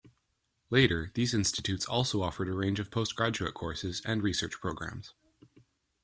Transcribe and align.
Later, 0.71 1.11
these 1.13 1.35
institutes 1.35 1.85
also 1.85 2.23
offered 2.23 2.49
a 2.49 2.55
range 2.55 2.79
of 2.79 2.89
postgraduate 2.89 3.53
courses 3.53 4.01
and 4.03 4.23
research 4.23 4.53
programs. 4.53 5.13